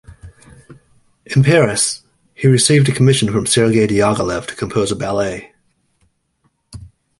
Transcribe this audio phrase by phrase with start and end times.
[1.27, 2.01] In Paris,
[2.33, 5.53] he received a commission from Serge Diaghilev to compose a ballet.